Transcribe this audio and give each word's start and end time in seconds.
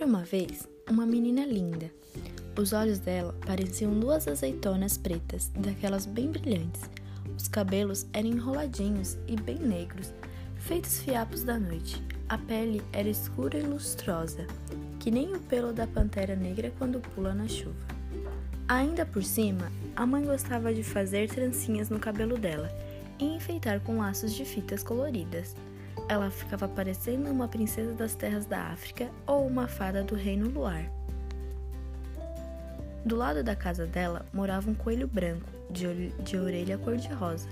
Era 0.00 0.08
uma 0.08 0.22
vez 0.22 0.66
uma 0.88 1.04
menina 1.04 1.44
linda. 1.44 1.90
Os 2.58 2.72
olhos 2.72 2.98
dela 2.98 3.36
pareciam 3.44 3.92
duas 4.00 4.26
azeitonas 4.26 4.96
pretas, 4.96 5.50
daquelas 5.54 6.06
bem 6.06 6.30
brilhantes. 6.30 6.88
Os 7.36 7.48
cabelos 7.48 8.06
eram 8.14 8.30
enroladinhos 8.30 9.18
e 9.28 9.36
bem 9.36 9.58
negros, 9.58 10.14
feitos 10.56 11.00
fiapos 11.00 11.44
da 11.44 11.58
noite. 11.58 12.02
A 12.30 12.38
pele 12.38 12.80
era 12.94 13.10
escura 13.10 13.58
e 13.58 13.62
lustrosa, 13.62 14.46
que 14.98 15.10
nem 15.10 15.34
o 15.34 15.38
pelo 15.38 15.70
da 15.70 15.86
pantera 15.86 16.34
negra 16.34 16.72
quando 16.78 16.98
pula 17.14 17.34
na 17.34 17.46
chuva. 17.46 17.86
Ainda 18.66 19.04
por 19.04 19.22
cima, 19.22 19.70
a 19.94 20.06
mãe 20.06 20.24
gostava 20.24 20.72
de 20.72 20.82
fazer 20.82 21.28
trancinhas 21.28 21.90
no 21.90 22.00
cabelo 22.00 22.38
dela 22.38 22.70
e 23.18 23.26
enfeitar 23.26 23.80
com 23.80 23.98
laços 23.98 24.32
de 24.32 24.46
fitas 24.46 24.82
coloridas. 24.82 25.54
Ela 26.08 26.30
ficava 26.30 26.68
parecendo 26.68 27.30
uma 27.30 27.48
princesa 27.48 27.92
das 27.92 28.14
terras 28.14 28.46
da 28.46 28.64
África 28.68 29.08
ou 29.26 29.46
uma 29.46 29.68
fada 29.68 30.02
do 30.02 30.14
reino 30.14 30.48
luar. 30.48 30.90
Do 33.04 33.16
lado 33.16 33.42
da 33.42 33.56
casa 33.56 33.86
dela 33.86 34.26
morava 34.32 34.70
um 34.70 34.74
coelho 34.74 35.08
branco, 35.08 35.48
de, 35.70 36.10
de 36.22 36.36
orelha 36.36 36.76
cor-de-rosa, 36.76 37.48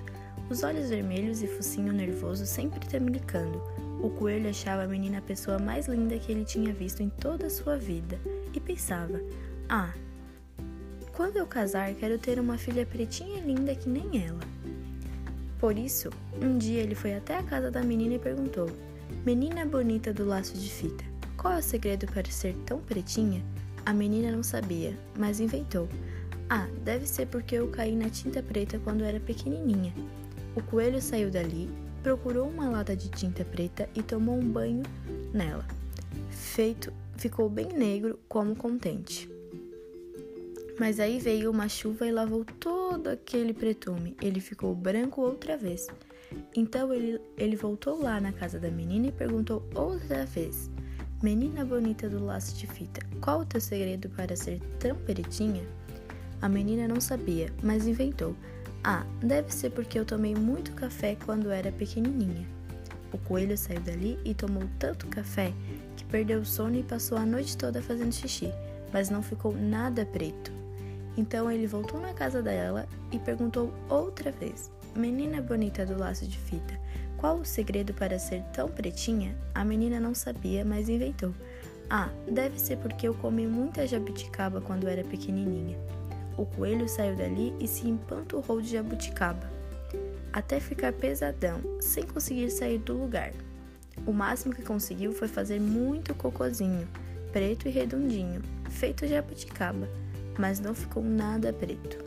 os 0.50 0.62
olhos 0.62 0.90
vermelhos 0.90 1.42
e 1.42 1.46
focinho 1.46 1.92
nervoso 1.92 2.44
sempre 2.44 2.80
tremelicando. 2.80 3.62
O 4.02 4.10
coelho 4.10 4.48
achava 4.48 4.84
a 4.84 4.88
menina 4.88 5.18
a 5.18 5.22
pessoa 5.22 5.58
mais 5.58 5.88
linda 5.88 6.18
que 6.18 6.30
ele 6.30 6.44
tinha 6.44 6.72
visto 6.72 7.02
em 7.02 7.08
toda 7.08 7.46
a 7.46 7.50
sua 7.50 7.76
vida 7.76 8.18
e 8.54 8.60
pensava: 8.60 9.20
Ah, 9.68 9.92
quando 11.12 11.36
eu 11.36 11.46
casar, 11.46 11.92
quero 11.94 12.18
ter 12.18 12.38
uma 12.38 12.56
filha 12.56 12.86
pretinha 12.86 13.38
e 13.38 13.40
linda 13.40 13.74
que 13.74 13.88
nem 13.88 14.24
ela. 14.24 14.40
Por 15.58 15.76
isso, 15.76 16.10
um 16.40 16.56
dia 16.56 16.80
ele 16.80 16.94
foi 16.94 17.14
até 17.14 17.36
a 17.36 17.42
casa 17.42 17.70
da 17.70 17.82
menina 17.82 18.14
e 18.14 18.18
perguntou: 18.18 18.70
Menina 19.26 19.66
bonita 19.66 20.12
do 20.12 20.24
laço 20.24 20.56
de 20.56 20.70
fita, 20.70 21.04
qual 21.36 21.54
é 21.54 21.58
o 21.58 21.62
segredo 21.62 22.06
para 22.06 22.30
ser 22.30 22.54
tão 22.64 22.78
pretinha? 22.80 23.44
A 23.84 23.92
menina 23.92 24.30
não 24.30 24.42
sabia, 24.42 24.96
mas 25.18 25.40
inventou. 25.40 25.88
Ah, 26.48 26.68
deve 26.84 27.06
ser 27.06 27.26
porque 27.26 27.56
eu 27.56 27.68
caí 27.68 27.94
na 27.94 28.08
tinta 28.08 28.42
preta 28.42 28.78
quando 28.78 29.04
era 29.04 29.18
pequenininha. 29.18 29.92
O 30.54 30.62
coelho 30.62 31.00
saiu 31.00 31.30
dali, 31.30 31.68
procurou 32.02 32.48
uma 32.48 32.68
lata 32.68 32.96
de 32.96 33.08
tinta 33.08 33.44
preta 33.44 33.88
e 33.94 34.02
tomou 34.02 34.36
um 34.36 34.48
banho 34.48 34.82
nela. 35.32 35.66
Feito, 36.30 36.92
ficou 37.16 37.48
bem 37.50 37.68
negro, 37.72 38.18
como 38.28 38.54
contente. 38.54 39.28
Mas 40.78 41.00
aí 41.00 41.18
veio 41.18 41.50
uma 41.50 41.68
chuva 41.68 42.06
e 42.06 42.12
lavou 42.12 42.44
todo 42.44 43.08
aquele 43.08 43.52
pretume. 43.52 44.16
Ele 44.22 44.40
ficou 44.40 44.74
branco 44.74 45.20
outra 45.20 45.56
vez. 45.56 45.88
Então 46.54 46.94
ele, 46.94 47.20
ele 47.36 47.56
voltou 47.56 48.00
lá 48.00 48.20
na 48.20 48.32
casa 48.32 48.60
da 48.60 48.70
menina 48.70 49.08
e 49.08 49.12
perguntou 49.12 49.68
outra 49.74 50.24
vez: 50.24 50.70
Menina 51.20 51.64
bonita 51.64 52.08
do 52.08 52.24
laço 52.24 52.56
de 52.56 52.66
fita, 52.66 53.00
qual 53.20 53.40
o 53.40 53.44
teu 53.44 53.60
segredo 53.60 54.08
para 54.10 54.36
ser 54.36 54.60
tão 54.78 54.94
peritinha? 54.94 55.66
A 56.40 56.48
menina 56.48 56.86
não 56.86 57.00
sabia, 57.00 57.52
mas 57.60 57.88
inventou: 57.88 58.36
Ah, 58.84 59.04
deve 59.20 59.52
ser 59.52 59.70
porque 59.70 59.98
eu 59.98 60.04
tomei 60.04 60.34
muito 60.34 60.72
café 60.74 61.16
quando 61.24 61.50
era 61.50 61.72
pequenininha. 61.72 62.46
O 63.12 63.18
coelho 63.18 63.56
saiu 63.56 63.80
dali 63.80 64.18
e 64.24 64.34
tomou 64.34 64.62
tanto 64.78 65.08
café 65.08 65.52
que 65.96 66.04
perdeu 66.04 66.40
o 66.40 66.46
sono 66.46 66.76
e 66.76 66.82
passou 66.82 67.18
a 67.18 67.26
noite 67.26 67.56
toda 67.56 67.82
fazendo 67.82 68.12
xixi, 68.12 68.52
mas 68.92 69.10
não 69.10 69.22
ficou 69.22 69.56
nada 69.56 70.04
preto. 70.04 70.57
Então 71.18 71.50
ele 71.50 71.66
voltou 71.66 72.00
na 72.00 72.14
casa 72.14 72.40
dela 72.40 72.88
e 73.10 73.18
perguntou 73.18 73.74
outra 73.88 74.30
vez: 74.30 74.70
Menina 74.94 75.42
bonita 75.42 75.84
do 75.84 75.98
laço 75.98 76.24
de 76.24 76.38
fita, 76.38 76.78
qual 77.16 77.38
o 77.38 77.44
segredo 77.44 77.92
para 77.92 78.20
ser 78.20 78.40
tão 78.52 78.68
pretinha? 78.68 79.36
A 79.52 79.64
menina 79.64 79.98
não 79.98 80.14
sabia, 80.14 80.64
mas 80.64 80.88
inventou. 80.88 81.34
Ah, 81.90 82.08
deve 82.30 82.60
ser 82.60 82.76
porque 82.76 83.08
eu 83.08 83.14
comi 83.14 83.48
muita 83.48 83.84
jabuticaba 83.84 84.60
quando 84.60 84.86
era 84.86 85.02
pequenininha. 85.02 85.76
O 86.36 86.46
coelho 86.46 86.88
saiu 86.88 87.16
dali 87.16 87.52
e 87.58 87.66
se 87.66 87.88
empanturrou 87.88 88.60
de 88.60 88.68
jabuticaba, 88.68 89.50
até 90.32 90.60
ficar 90.60 90.92
pesadão, 90.92 91.60
sem 91.80 92.04
conseguir 92.04 92.48
sair 92.50 92.78
do 92.78 92.96
lugar. 92.96 93.32
O 94.06 94.12
máximo 94.12 94.54
que 94.54 94.62
conseguiu 94.62 95.12
foi 95.12 95.26
fazer 95.26 95.58
muito 95.58 96.14
cocozinho, 96.14 96.86
preto 97.32 97.66
e 97.66 97.72
redondinho, 97.72 98.40
feito 98.70 99.04
jabuticaba 99.04 99.88
mas 100.38 100.60
não 100.60 100.74
ficou 100.74 101.02
nada 101.02 101.52
preto. 101.52 101.98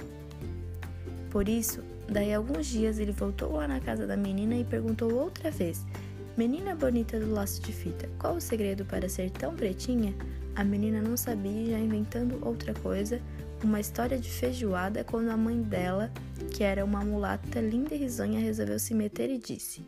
Por 1.29 1.47
isso, 1.47 1.83
daí 2.07 2.33
alguns 2.33 2.67
dias 2.67 2.99
ele 2.99 3.11
voltou 3.11 3.53
lá 3.53 3.67
na 3.67 3.79
casa 3.79 4.07
da 4.07 4.17
menina 4.17 4.55
e 4.55 4.63
perguntou 4.63 5.13
outra 5.13 5.51
vez: 5.51 5.85
Menina 6.37 6.75
bonita 6.75 7.19
do 7.19 7.31
laço 7.31 7.61
de 7.61 7.73
fita, 7.73 8.09
qual 8.17 8.35
o 8.35 8.41
segredo 8.41 8.85
para 8.85 9.09
ser 9.09 9.29
tão 9.31 9.55
pretinha? 9.55 10.13
A 10.55 10.63
menina 10.63 11.01
não 11.01 11.15
sabia, 11.15 11.71
já 11.71 11.79
inventando 11.79 12.39
outra 12.45 12.73
coisa, 12.73 13.21
uma 13.63 13.79
história 13.79 14.17
de 14.17 14.29
feijoada, 14.29 15.03
quando 15.03 15.29
a 15.29 15.37
mãe 15.37 15.61
dela, 15.61 16.11
que 16.51 16.63
era 16.63 16.83
uma 16.83 17.01
mulata 17.01 17.61
linda 17.61 17.93
e 17.93 17.97
risonha, 17.97 18.39
resolveu 18.39 18.79
se 18.79 18.93
meter 18.93 19.29
e 19.29 19.37
disse: 19.37 19.85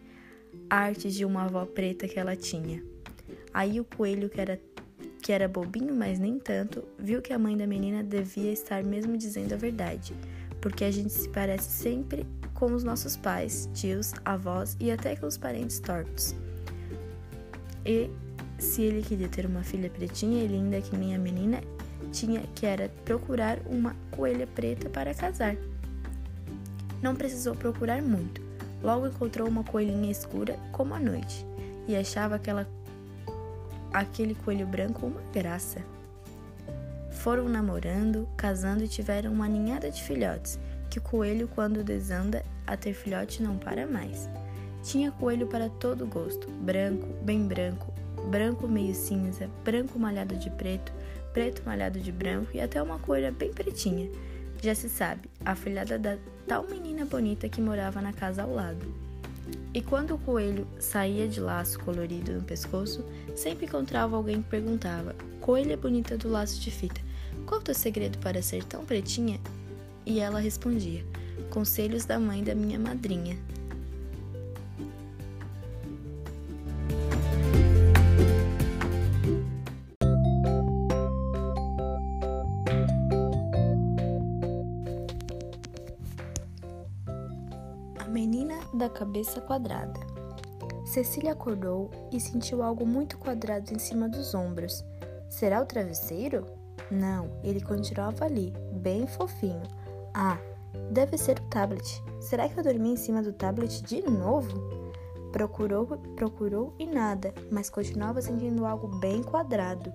Artes 0.70 1.16
de 1.16 1.26
uma 1.26 1.46
avó 1.46 1.66
preta 1.66 2.08
que 2.08 2.20
ela 2.20 2.36
tinha. 2.36 2.84
Aí 3.54 3.80
o 3.80 3.86
coelho, 3.86 4.30
que 4.30 4.40
era 4.40 4.60
que 5.24 5.32
era 5.32 5.48
bobinho, 5.48 5.96
mas 5.96 6.20
nem 6.20 6.38
tanto, 6.38 6.84
viu 7.00 7.22
que 7.22 7.32
a 7.32 7.40
mãe 7.40 7.56
da 7.56 7.66
menina 7.66 8.04
devia 8.04 8.52
estar 8.52 8.84
mesmo 8.84 9.16
dizendo 9.18 9.54
a 9.54 9.58
verdade, 9.58 10.14
porque 10.60 10.84
a 10.84 10.92
gente 10.92 11.14
se 11.14 11.30
parece 11.30 11.72
sempre 11.72 12.28
com 12.54 12.66
os 12.66 12.84
nossos 12.84 13.16
pais, 13.16 13.70
tios, 13.74 14.12
avós 14.26 14.76
e 14.82 14.92
até 14.92 15.16
com 15.16 15.26
os 15.26 15.38
parentes 15.38 15.80
tortos. 15.80 16.36
E 17.86 18.10
se 18.60 18.82
ele 18.82 19.02
queria 19.02 19.30
ter 19.30 19.46
uma 19.46 19.64
filha 19.64 19.90
pretinha 19.90 20.44
e 20.44 20.48
linda 20.48 20.82
que 20.82 20.96
nem 20.98 21.16
a 21.16 21.18
menina, 21.18 21.62
tinha 22.12 22.42
que 22.54 22.66
era 22.66 22.90
procurar 23.06 23.60
uma 23.66 23.96
coelha 24.12 24.46
preta 24.46 24.90
para 24.90 25.14
casar. 25.14 25.56
Não 27.02 27.16
precisou 27.16 27.56
procurar 27.56 28.02
muito. 28.02 28.42
Logo 28.84 29.08
encontrou 29.08 29.48
uma 29.48 29.64
coelhinha 29.64 30.12
escura 30.12 30.60
como 30.74 30.94
a 30.94 31.00
noite 31.00 31.46
e 31.88 31.96
achava 31.96 32.36
aquela 32.36 32.68
aquele 33.94 34.34
coelho 34.34 34.66
branco 34.66 35.06
uma 35.06 35.22
graça. 35.32 35.82
Foram 37.12 37.48
namorando, 37.48 38.28
casando 38.36 38.84
e 38.84 38.88
tiveram 38.88 39.32
uma 39.32 39.48
ninhada 39.48 39.90
de 39.90 40.04
filhotes, 40.04 40.60
que 40.90 40.98
o 40.98 41.02
coelho, 41.02 41.48
quando 41.48 41.84
desanda 41.84 42.44
a 42.66 42.76
ter 42.76 42.94
filhote, 42.94 43.42
não 43.42 43.58
para 43.58 43.88
mais. 43.88 44.30
Tinha 44.82 45.12
coelho 45.12 45.48
para 45.48 45.70
todo 45.70 46.08
gosto: 46.08 46.50
branco, 46.50 47.08
bem 47.24 47.48
branco, 47.48 47.94
branco 48.30 48.68
meio 48.68 48.94
cinza, 48.94 49.50
branco 49.64 49.98
malhado 49.98 50.36
de 50.36 50.50
preto, 50.50 50.92
preto 51.32 51.64
malhado 51.66 52.00
de 52.00 52.12
branco 52.12 52.50
e 52.54 52.60
até 52.60 52.82
uma 52.82 53.00
coelha 53.00 53.32
bem 53.32 53.54
pretinha. 53.54 54.10
Já 54.62 54.76
se 54.76 54.90
sabe, 54.90 55.30
a 55.46 55.56
filhada 55.56 56.00
da 56.00 56.18
tal 56.48 56.68
menina 56.68 57.06
bonita 57.06 57.48
que 57.48 57.62
morava 57.62 58.02
na 58.02 58.14
casa 58.14 58.44
ao 58.44 58.54
lado. 58.54 59.03
E 59.74 59.82
quando 59.82 60.14
o 60.14 60.20
coelho 60.20 60.68
saía 60.80 61.28
de 61.28 61.40
laço 61.40 61.80
colorido 61.80 62.32
no 62.34 62.44
pescoço, 62.44 63.04
sempre 63.36 63.66
encontrava 63.66 64.16
alguém 64.16 64.42
que 64.42 64.50
perguntava: 64.50 65.16
Coelha 65.42 65.76
bonita 65.76 66.16
do 66.16 66.30
laço 66.30 66.60
de 66.60 66.70
fita, 66.70 67.02
qual 67.48 67.60
teu 67.60 67.74
segredo 67.74 68.20
para 68.20 68.42
ser 68.42 68.64
tão 68.64 68.86
pretinha? 68.86 69.40
E 70.06 70.20
ela 70.20 70.40
respondia: 70.40 71.04
Conselhos 71.50 72.06
da 72.06 72.20
mãe 72.20 72.44
da 72.44 72.54
minha 72.54 72.78
madrinha. 72.78 73.38
Menina 88.14 88.60
da 88.72 88.88
cabeça 88.88 89.42
quadrada. 89.42 90.00
Cecília 90.86 91.32
acordou 91.32 91.90
e 92.12 92.20
sentiu 92.20 92.62
algo 92.62 92.86
muito 92.86 93.18
quadrado 93.18 93.74
em 93.74 93.80
cima 93.80 94.08
dos 94.08 94.36
ombros. 94.36 94.86
Será 95.28 95.60
o 95.60 95.66
travesseiro? 95.66 96.46
Não, 96.92 97.32
ele 97.44 97.60
continuava 97.60 98.26
ali, 98.26 98.54
bem 98.72 99.08
fofinho. 99.08 99.64
Ah, 100.14 100.38
deve 100.92 101.18
ser 101.18 101.40
o 101.40 101.50
tablet. 101.50 102.04
Será 102.20 102.48
que 102.48 102.60
eu 102.60 102.64
dormi 102.64 102.92
em 102.92 102.98
cima 102.98 103.24
do 103.24 103.34
tablet 103.34 103.82
de 103.82 104.04
novo? 104.04 104.62
Procurou, 105.32 105.88
procurou 106.16 106.76
e 106.78 106.86
nada, 106.86 107.34
mas 107.52 107.72
continuava 107.72 108.22
sentindo 108.22 108.64
algo 108.64 108.88
bem 109.00 109.24
quadrado. 109.24 109.92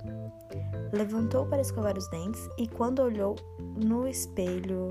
Levantou 0.92 1.46
para 1.46 1.62
escovar 1.62 1.96
os 1.96 2.10
dentes 2.10 2.48
e 2.58 2.66
quando 2.66 3.00
olhou 3.00 3.36
no 3.76 4.08
espelho, 4.08 4.90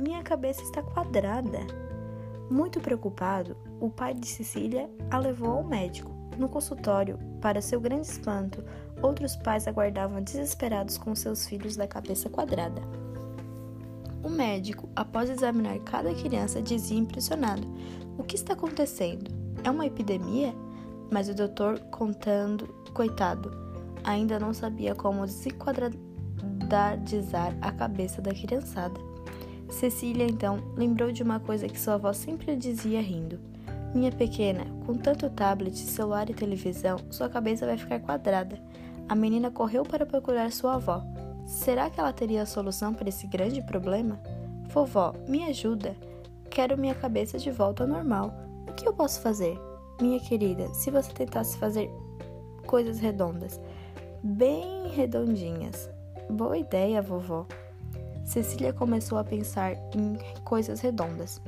minha 0.00 0.22
cabeça 0.22 0.62
está 0.62 0.82
quadrada. 0.82 1.60
Muito 2.50 2.80
preocupado, 2.80 3.56
o 3.80 3.90
pai 3.90 4.14
de 4.14 4.26
Cecília 4.26 4.90
a 5.10 5.18
levou 5.18 5.50
ao 5.50 5.64
médico. 5.64 6.10
No 6.36 6.48
consultório, 6.48 7.18
para 7.40 7.60
seu 7.60 7.80
grande 7.80 8.06
espanto, 8.06 8.64
outros 9.02 9.36
pais 9.36 9.68
aguardavam 9.68 10.22
desesperados 10.22 10.96
com 10.96 11.14
seus 11.14 11.46
filhos 11.46 11.76
da 11.76 11.86
cabeça 11.86 12.28
quadrada. 12.28 12.82
O 14.24 14.28
médico, 14.28 14.88
após 14.96 15.30
examinar 15.30 15.78
cada 15.80 16.12
criança, 16.14 16.60
dizia 16.60 16.98
impressionado: 16.98 17.66
O 18.18 18.24
que 18.24 18.36
está 18.36 18.54
acontecendo? 18.54 19.30
É 19.62 19.70
uma 19.70 19.86
epidemia? 19.86 20.54
mas 21.10 21.28
o 21.28 21.34
doutor, 21.34 21.80
contando, 21.90 22.68
coitado, 22.94 23.50
ainda 24.04 24.38
não 24.38 24.54
sabia 24.54 24.94
como 24.94 25.26
desenquadradizar 25.26 27.56
a 27.60 27.72
cabeça 27.72 28.22
da 28.22 28.32
criançada. 28.32 29.09
Cecília, 29.70 30.26
então, 30.26 30.58
lembrou 30.76 31.12
de 31.12 31.22
uma 31.22 31.40
coisa 31.40 31.68
que 31.68 31.80
sua 31.80 31.94
avó 31.94 32.12
sempre 32.12 32.56
dizia 32.56 33.00
rindo. 33.00 33.38
Minha 33.94 34.12
pequena, 34.12 34.66
com 34.86 34.94
tanto 34.94 35.28
tablet, 35.30 35.76
celular 35.76 36.28
e 36.30 36.34
televisão, 36.34 36.96
sua 37.10 37.28
cabeça 37.28 37.66
vai 37.66 37.76
ficar 37.76 38.00
quadrada. 38.00 38.60
A 39.08 39.14
menina 39.14 39.50
correu 39.50 39.82
para 39.82 40.06
procurar 40.06 40.52
sua 40.52 40.74
avó. 40.74 41.02
Será 41.46 41.90
que 41.90 41.98
ela 41.98 42.12
teria 42.12 42.42
a 42.42 42.46
solução 42.46 42.94
para 42.94 43.08
esse 43.08 43.26
grande 43.26 43.60
problema? 43.62 44.20
Vovó, 44.68 45.12
me 45.26 45.44
ajuda. 45.44 45.96
Quero 46.48 46.78
minha 46.78 46.94
cabeça 46.94 47.38
de 47.38 47.50
volta 47.50 47.82
ao 47.82 47.88
normal. 47.88 48.32
O 48.68 48.72
que 48.72 48.86
eu 48.86 48.92
posso 48.92 49.20
fazer? 49.20 49.58
Minha 50.00 50.20
querida, 50.20 50.72
se 50.72 50.90
você 50.90 51.12
tentasse 51.12 51.58
fazer 51.58 51.90
coisas 52.66 53.00
redondas, 53.00 53.60
bem 54.22 54.88
redondinhas. 54.88 55.90
Boa 56.30 56.56
ideia, 56.56 57.02
vovó. 57.02 57.46
Cecília 58.30 58.72
começou 58.72 59.18
a 59.18 59.24
pensar 59.24 59.72
em 59.92 60.16
coisas 60.44 60.78
redondas: 60.78 61.42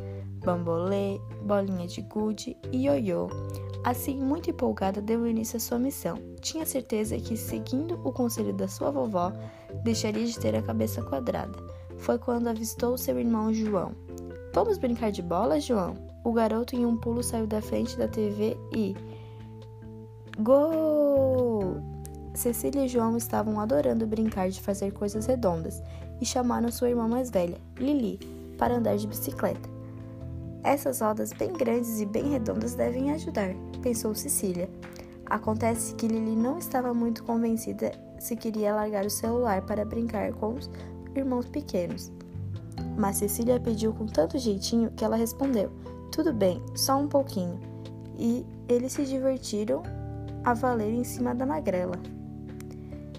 bambolê, 0.44 1.20
bolinha 1.44 1.86
de 1.86 2.02
gude 2.02 2.56
e 2.72 2.86
ioiô. 2.86 3.28
Assim, 3.84 4.18
muito 4.18 4.50
empolgada, 4.50 5.00
deu 5.00 5.24
início 5.24 5.58
à 5.58 5.60
sua 5.60 5.78
missão. 5.78 6.16
Tinha 6.40 6.66
certeza 6.66 7.16
que, 7.18 7.36
seguindo 7.36 8.00
o 8.04 8.12
conselho 8.12 8.52
da 8.52 8.66
sua 8.66 8.90
vovó, 8.90 9.32
deixaria 9.84 10.26
de 10.26 10.36
ter 10.36 10.56
a 10.56 10.62
cabeça 10.62 11.00
quadrada. 11.02 11.56
Foi 11.98 12.18
quando 12.18 12.48
avistou 12.48 12.98
seu 12.98 13.16
irmão 13.16 13.54
João. 13.54 13.92
Vamos 14.52 14.76
brincar 14.76 15.12
de 15.12 15.22
bola, 15.22 15.60
João? 15.60 15.94
O 16.24 16.32
garoto, 16.32 16.74
em 16.74 16.84
um 16.84 16.96
pulo, 16.96 17.22
saiu 17.22 17.46
da 17.46 17.62
frente 17.62 17.96
da 17.96 18.08
TV 18.08 18.56
e. 18.74 18.96
Gol! 20.40 21.76
Cecília 22.34 22.86
e 22.86 22.88
João 22.88 23.16
estavam 23.16 23.60
adorando 23.60 24.04
brincar 24.04 24.48
de 24.48 24.60
fazer 24.60 24.90
coisas 24.92 25.26
redondas 25.26 25.80
e 26.22 26.24
chamaram 26.24 26.70
sua 26.70 26.88
irmã 26.88 27.08
mais 27.08 27.30
velha, 27.30 27.58
Lili, 27.76 28.16
para 28.56 28.76
andar 28.76 28.96
de 28.96 29.08
bicicleta. 29.08 29.68
Essas 30.62 31.00
rodas 31.00 31.32
bem 31.32 31.52
grandes 31.52 32.00
e 32.00 32.06
bem 32.06 32.30
redondas 32.30 32.76
devem 32.76 33.10
ajudar, 33.10 33.52
pensou 33.82 34.14
Cecília. 34.14 34.70
Acontece 35.26 35.96
que 35.96 36.06
Lili 36.06 36.36
não 36.36 36.58
estava 36.58 36.94
muito 36.94 37.24
convencida 37.24 37.90
se 38.20 38.36
queria 38.36 38.72
largar 38.72 39.04
o 39.04 39.10
celular 39.10 39.62
para 39.62 39.84
brincar 39.84 40.32
com 40.34 40.54
os 40.54 40.70
irmãos 41.16 41.48
pequenos. 41.48 42.12
Mas 42.96 43.16
Cecília 43.16 43.58
pediu 43.58 43.92
com 43.92 44.06
tanto 44.06 44.38
jeitinho 44.38 44.92
que 44.92 45.04
ela 45.04 45.16
respondeu: 45.16 45.72
Tudo 46.12 46.32
bem, 46.32 46.62
só 46.76 47.00
um 47.00 47.08
pouquinho. 47.08 47.58
E 48.16 48.46
eles 48.68 48.92
se 48.92 49.04
divertiram 49.04 49.82
a 50.44 50.54
valer 50.54 50.92
em 50.94 51.02
cima 51.02 51.34
da 51.34 51.44
magrela. 51.44 51.98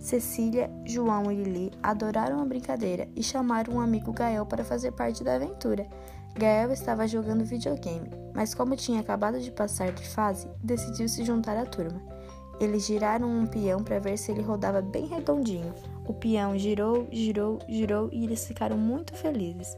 Cecília, 0.04 0.70
João 0.84 1.32
e 1.32 1.36
Lili 1.36 1.72
adoraram 1.82 2.42
a 2.42 2.46
brincadeira 2.46 3.08
e 3.16 3.24
chamaram 3.24 3.76
um 3.76 3.80
amigo 3.80 4.12
Gael 4.12 4.46
para 4.46 4.62
fazer 4.62 4.92
parte 4.92 5.24
da 5.24 5.36
aventura. 5.36 5.88
Gael 6.38 6.74
estava 6.74 7.08
jogando 7.08 7.46
videogame, 7.46 8.10
mas 8.36 8.54
como 8.54 8.76
tinha 8.76 9.00
acabado 9.00 9.40
de 9.40 9.50
passar 9.50 9.94
de 9.94 10.06
fase, 10.10 10.50
decidiu 10.62 11.08
se 11.08 11.24
juntar 11.24 11.56
à 11.56 11.66
turma. 11.66 12.02
Eles 12.60 12.86
giraram 12.86 13.30
um 13.30 13.48
peão 13.48 13.82
para 13.82 13.98
ver 13.98 14.18
se 14.18 14.30
ele 14.30 14.42
rodava 14.42 14.82
bem 14.82 15.06
redondinho. 15.06 15.74
O 16.06 16.14
peão 16.14 16.58
girou, 16.58 17.08
girou, 17.10 17.60
girou 17.70 18.10
e 18.12 18.26
eles 18.26 18.46
ficaram 18.46 18.78
muito 18.78 19.16
felizes. 19.16 19.78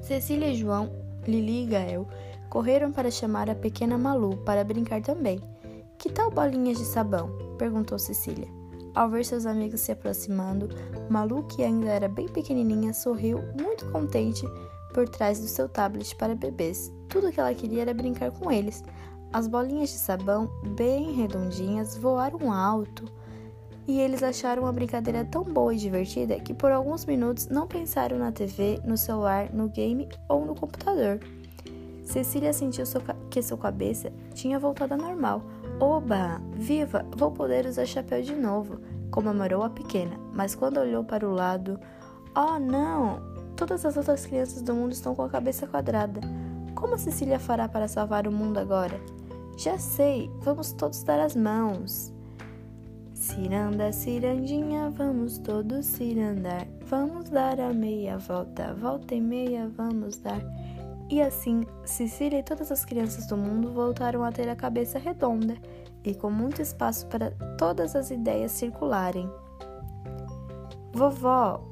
Cecília 0.00 0.46
e 0.46 0.54
João, 0.54 0.92
Lili 1.26 1.64
e 1.64 1.66
Gael 1.66 2.06
correram 2.48 2.92
para 2.92 3.10
chamar 3.10 3.50
a 3.50 3.54
pequena 3.56 3.98
Malu 3.98 4.36
para 4.44 4.62
brincar 4.62 5.02
também. 5.02 5.40
Que 5.98 6.08
tal 6.08 6.30
bolinhas 6.30 6.78
de 6.78 6.84
sabão? 6.84 7.36
perguntou 7.58 7.98
Cecília. 7.98 8.61
Ao 8.94 9.08
ver 9.08 9.24
seus 9.24 9.46
amigos 9.46 9.80
se 9.80 9.92
aproximando, 9.92 10.68
Malu, 11.08 11.44
que 11.44 11.62
ainda 11.62 11.88
era 11.88 12.08
bem 12.08 12.28
pequenininha, 12.28 12.92
sorriu 12.92 13.38
muito 13.58 13.90
contente 13.90 14.46
por 14.92 15.08
trás 15.08 15.40
do 15.40 15.46
seu 15.46 15.68
tablet 15.68 16.14
para 16.16 16.34
bebês. 16.34 16.92
Tudo 17.08 17.28
o 17.28 17.32
que 17.32 17.40
ela 17.40 17.54
queria 17.54 17.82
era 17.82 17.94
brincar 17.94 18.30
com 18.30 18.52
eles. 18.52 18.84
As 19.32 19.46
bolinhas 19.46 19.88
de 19.88 19.96
sabão, 19.96 20.50
bem 20.76 21.12
redondinhas, 21.12 21.96
voaram 21.96 22.52
alto 22.52 23.10
e 23.88 23.98
eles 23.98 24.22
acharam 24.22 24.66
a 24.66 24.72
brincadeira 24.72 25.24
tão 25.24 25.42
boa 25.42 25.74
e 25.74 25.78
divertida 25.78 26.38
que 26.38 26.54
por 26.54 26.70
alguns 26.70 27.04
minutos 27.06 27.48
não 27.48 27.66
pensaram 27.66 28.18
na 28.18 28.30
TV, 28.30 28.78
no 28.84 28.96
celular, 28.96 29.50
no 29.52 29.68
game 29.68 30.08
ou 30.28 30.44
no 30.44 30.54
computador. 30.54 31.18
Cecília 32.04 32.52
sentiu 32.52 32.84
que 33.30 33.42
sua 33.42 33.56
cabeça 33.56 34.12
tinha 34.34 34.58
voltado 34.58 34.92
ao 34.92 35.00
normal 35.00 35.42
Oba! 35.82 36.40
Viva! 36.52 37.04
Vou 37.16 37.32
poder 37.32 37.66
usar 37.66 37.84
chapéu 37.86 38.22
de 38.22 38.36
novo! 38.36 38.78
comemorou 39.10 39.64
a 39.64 39.68
pequena, 39.68 40.16
mas 40.32 40.54
quando 40.54 40.78
olhou 40.78 41.02
para 41.02 41.28
o 41.28 41.34
lado, 41.34 41.76
oh 42.36 42.56
não! 42.56 43.20
Todas 43.56 43.84
as 43.84 43.96
outras 43.96 44.24
crianças 44.24 44.62
do 44.62 44.72
mundo 44.72 44.92
estão 44.92 45.12
com 45.12 45.22
a 45.22 45.28
cabeça 45.28 45.66
quadrada. 45.66 46.20
Como 46.76 46.94
a 46.94 46.98
Cecília 46.98 47.40
fará 47.40 47.68
para 47.68 47.88
salvar 47.88 48.28
o 48.28 48.32
mundo 48.32 48.58
agora? 48.58 49.00
Já 49.58 49.76
sei, 49.76 50.30
vamos 50.42 50.70
todos 50.70 51.02
dar 51.02 51.18
as 51.18 51.34
mãos. 51.34 52.12
Ciranda, 53.12 53.90
cirandinha, 53.90 54.88
vamos 54.88 55.38
todos 55.38 55.84
cirandar. 55.84 56.64
Vamos 56.86 57.28
dar 57.28 57.58
a 57.58 57.72
meia 57.72 58.18
volta, 58.18 58.72
volta 58.72 59.16
e 59.16 59.20
meia, 59.20 59.68
vamos 59.76 60.16
dar. 60.18 60.42
E 61.08 61.20
assim, 61.20 61.66
Cecília 61.84 62.38
e 62.38 62.42
todas 62.42 62.72
as 62.72 62.84
crianças 62.84 63.26
do 63.26 63.36
mundo 63.36 63.72
voltaram 63.72 64.24
a 64.24 64.32
ter 64.32 64.48
a 64.48 64.56
cabeça 64.56 64.98
redonda 64.98 65.56
e 66.04 66.14
com 66.14 66.30
muito 66.30 66.62
espaço 66.62 67.06
para 67.06 67.30
todas 67.58 67.94
as 67.94 68.10
ideias 68.10 68.52
circularem. 68.52 69.30
Vovó, 70.92 71.62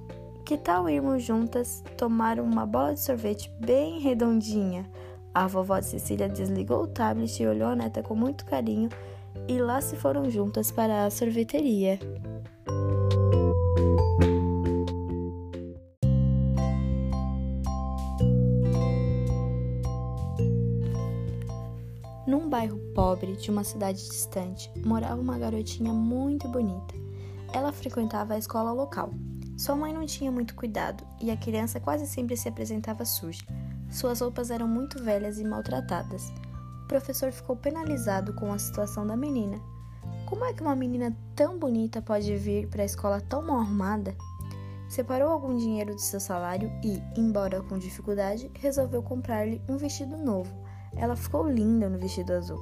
que 0.44 0.56
tal 0.56 0.88
irmos 0.88 1.22
juntas 1.22 1.82
tomar 1.96 2.40
uma 2.40 2.66
bola 2.66 2.94
de 2.94 3.00
sorvete 3.00 3.52
bem 3.60 4.00
redondinha? 4.00 4.88
A 5.32 5.46
vovó 5.46 5.78
de 5.78 5.86
Cecília 5.86 6.28
desligou 6.28 6.82
o 6.82 6.86
tablet 6.88 7.40
e 7.40 7.46
olhou 7.46 7.68
a 7.68 7.76
neta 7.76 8.02
com 8.02 8.14
muito 8.14 8.44
carinho 8.44 8.88
e 9.46 9.58
lá 9.58 9.80
se 9.80 9.96
foram 9.96 10.28
juntas 10.28 10.70
para 10.70 11.04
a 11.04 11.10
sorveteria. 11.10 11.98
Num 22.30 22.48
bairro 22.48 22.78
pobre 22.94 23.34
de 23.34 23.50
uma 23.50 23.64
cidade 23.64 23.98
distante, 24.08 24.70
morava 24.86 25.20
uma 25.20 25.36
garotinha 25.36 25.92
muito 25.92 26.46
bonita. 26.46 26.94
Ela 27.52 27.72
frequentava 27.72 28.34
a 28.34 28.38
escola 28.38 28.70
local. 28.70 29.10
Sua 29.58 29.74
mãe 29.74 29.92
não 29.92 30.06
tinha 30.06 30.30
muito 30.30 30.54
cuidado 30.54 31.04
e 31.20 31.28
a 31.32 31.36
criança 31.36 31.80
quase 31.80 32.06
sempre 32.06 32.36
se 32.36 32.48
apresentava 32.48 33.04
suja. 33.04 33.42
Suas 33.90 34.20
roupas 34.20 34.52
eram 34.52 34.68
muito 34.68 35.02
velhas 35.02 35.40
e 35.40 35.44
maltratadas. 35.44 36.32
O 36.84 36.86
professor 36.86 37.32
ficou 37.32 37.56
penalizado 37.56 38.32
com 38.34 38.52
a 38.52 38.58
situação 38.60 39.04
da 39.04 39.16
menina. 39.16 39.60
Como 40.24 40.44
é 40.44 40.52
que 40.52 40.62
uma 40.62 40.76
menina 40.76 41.12
tão 41.34 41.58
bonita 41.58 42.00
pode 42.00 42.36
vir 42.36 42.68
para 42.68 42.82
a 42.82 42.86
escola 42.86 43.20
tão 43.20 43.42
mal 43.42 43.58
arrumada? 43.58 44.14
Separou 44.88 45.32
algum 45.32 45.56
dinheiro 45.56 45.96
do 45.96 46.00
seu 46.00 46.20
salário 46.20 46.70
e, 46.84 47.02
embora 47.18 47.60
com 47.60 47.76
dificuldade, 47.76 48.48
resolveu 48.54 49.02
comprar-lhe 49.02 49.60
um 49.68 49.76
vestido 49.76 50.16
novo 50.16 50.69
ela 50.96 51.16
ficou 51.16 51.48
linda 51.48 51.88
no 51.88 51.98
vestido 51.98 52.32
azul. 52.32 52.60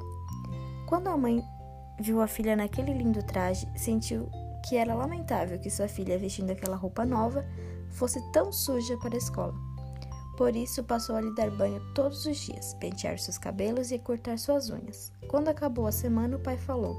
Quando 0.86 1.08
a 1.08 1.16
mãe 1.16 1.42
viu 2.00 2.20
a 2.20 2.26
filha 2.26 2.56
naquele 2.56 2.92
lindo 2.92 3.22
traje, 3.22 3.68
sentiu 3.76 4.28
que 4.66 4.76
era 4.76 4.94
lamentável 4.94 5.58
que 5.58 5.70
sua 5.70 5.88
filha, 5.88 6.18
vestindo 6.18 6.50
aquela 6.50 6.76
roupa 6.76 7.04
nova, 7.04 7.44
fosse 7.90 8.20
tão 8.32 8.52
suja 8.52 8.96
para 8.98 9.14
a 9.14 9.18
escola. 9.18 9.54
Por 10.36 10.54
isso, 10.54 10.84
passou 10.84 11.16
a 11.16 11.20
lhe 11.20 11.34
dar 11.34 11.50
banho 11.50 11.80
todos 11.94 12.24
os 12.24 12.36
dias, 12.36 12.74
pentear 12.74 13.18
seus 13.18 13.38
cabelos 13.38 13.90
e 13.90 13.98
cortar 13.98 14.38
suas 14.38 14.70
unhas. 14.70 15.12
Quando 15.28 15.48
acabou 15.48 15.86
a 15.86 15.92
semana, 15.92 16.36
o 16.36 16.40
pai 16.40 16.56
falou: 16.56 16.96